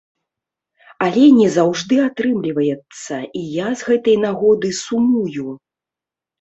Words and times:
Але 1.07 1.25
не 1.39 1.47
заўжды 1.57 1.95
атрымліваецца, 2.07 3.13
і 3.43 3.45
я 3.65 3.69
з 3.85 3.93
гэтай 3.93 4.21
нагоды 4.27 4.69
сумую. 4.83 5.47